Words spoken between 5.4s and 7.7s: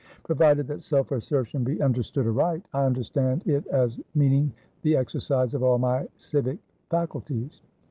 of all my civic faculties."